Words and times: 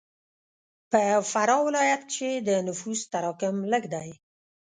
په 0.91 1.01
فراه 1.31 1.61
ولایت 1.67 2.01
کښې 2.13 2.31
د 2.47 2.49
نفوس 2.67 2.99
تراکم 3.11 3.55
لږ 3.71 3.83
دی. 3.93 4.09